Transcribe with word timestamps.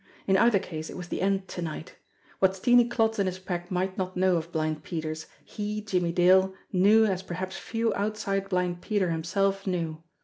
In 0.25 0.35
either 0.35 0.57
case, 0.57 0.89
it 0.89 0.97
was 0.97 1.09
the 1.09 1.21
end 1.21 1.47
to 1.49 1.61
night. 1.61 1.93
What 2.39 2.55
Steenie 2.55 2.89
Klotz 2.89 3.19
and 3.19 3.27
his 3.27 3.37
pack 3.37 3.69
might 3.69 3.99
not 3.99 4.17
know 4.17 4.35
of 4.35 4.51
Blind 4.51 4.81
Peter's, 4.81 5.27
he, 5.45 5.79
Jimmie 5.79 6.11
Dale, 6.11 6.55
knew 6.73 7.05
as 7.05 7.21
perhaps 7.21 7.55
few 7.55 7.93
outside 7.93 8.49
Blind 8.49 8.81
Peter 8.81 9.11
himself 9.11 9.67
knew. 9.67 10.01